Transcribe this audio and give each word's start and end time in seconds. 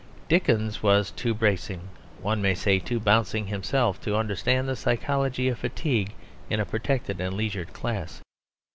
Dickens 0.27 0.81
was 0.81 1.11
too 1.11 1.35
bracing, 1.35 1.81
one 2.23 2.41
may 2.41 2.55
say 2.55 2.79
too 2.79 2.99
bouncing 2.99 3.45
himself 3.45 4.01
to 4.01 4.15
understand 4.15 4.67
the 4.67 4.75
psychology 4.75 5.47
of 5.47 5.59
fatigue 5.59 6.15
in 6.49 6.59
a 6.59 6.65
protected 6.65 7.21
and 7.21 7.35
leisured 7.35 7.71
class. 7.71 8.23